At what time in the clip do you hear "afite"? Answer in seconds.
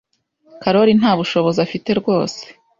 1.65-1.89